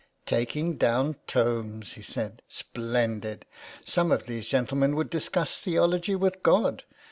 *' 0.17 0.25
Taking 0.25 0.77
down 0.77 1.17
tomes!" 1.27 1.93
he 1.93 2.01
said." 2.01 2.41
Splendid! 2.47 3.45
Some 3.85 4.11
of 4.11 4.25
these 4.25 4.47
gentlemen 4.47 4.95
would 4.95 5.11
discuss 5.11 5.59
theology 5.59 6.15
with 6.15 6.41
God. 6.41 6.85